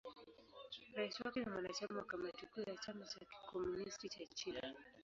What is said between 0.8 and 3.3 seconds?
Rais wake ni mwanachama wa Kamati Kuu ya Chama cha